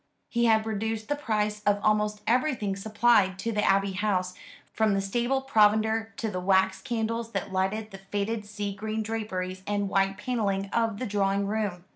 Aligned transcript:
He 0.29 0.45
had 0.45 0.65
reduced 0.65 1.09
the 1.09 1.15
price 1.15 1.61
of 1.61 1.79
almost 1.83 2.21
everything 2.25 2.75
supplied 2.75 3.37
to 3.37 3.51
the 3.51 3.63
Abbey 3.63 3.91
House, 3.91 4.33
from 4.73 4.95
the 4.95 4.99
stable 4.99 5.41
provender 5.41 6.11
to 6.17 6.31
the 6.31 6.39
wax 6.39 6.81
candles 6.81 7.33
that 7.33 7.53
lighted 7.53 7.91
the 7.91 7.99
faded 7.99 8.43
sea 8.43 8.73
green 8.73 9.03
draperies 9.03 9.61
and 9.67 9.89
white 9.89 10.17
panelling 10.17 10.71
of 10.73 10.97
the 10.97 11.05
drawing 11.05 11.45
room. 11.45 11.85